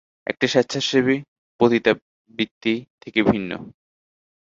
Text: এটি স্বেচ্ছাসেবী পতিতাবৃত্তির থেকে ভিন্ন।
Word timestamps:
এটি 0.27 0.45
স্বেচ্ছাসেবী 0.47 1.15
পতিতাবৃত্তির 1.59 2.79
থেকে 3.01 3.19
ভিন্ন। 3.23 3.51